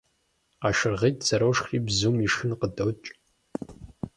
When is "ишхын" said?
2.25-2.51